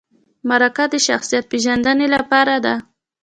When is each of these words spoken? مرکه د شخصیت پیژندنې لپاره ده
مرکه 0.49 0.85
د 0.91 0.95
شخصیت 1.07 1.43
پیژندنې 1.51 2.07
لپاره 2.15 2.55
ده 2.65 2.75